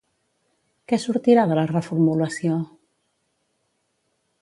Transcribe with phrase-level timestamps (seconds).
[0.91, 2.59] Què sortirà de la reformulació?